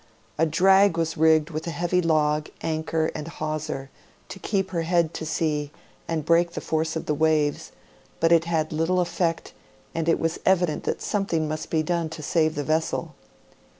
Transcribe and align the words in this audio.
A 0.39 0.47
drag 0.47 0.97
was 0.97 1.15
rigged 1.15 1.51
with 1.51 1.67
a 1.67 1.69
heavy 1.69 2.01
log, 2.01 2.49
anchor, 2.63 3.11
and 3.13 3.27
hawser, 3.27 3.91
to 4.29 4.39
keep 4.39 4.71
her 4.71 4.81
head 4.81 5.13
to 5.13 5.27
sea 5.27 5.69
and 6.07 6.25
break 6.25 6.53
the 6.53 6.59
force 6.59 6.95
of 6.95 7.05
the 7.05 7.13
waves, 7.13 7.71
but 8.19 8.31
it 8.31 8.45
had 8.45 8.73
little 8.73 8.99
effect, 8.99 9.53
and 9.93 10.09
it 10.09 10.19
was 10.19 10.39
evident 10.43 10.85
that 10.85 11.03
something 11.03 11.47
must 11.47 11.69
be 11.69 11.83
done 11.83 12.09
to 12.09 12.23
save 12.23 12.55
the 12.55 12.63
vessel. 12.63 13.13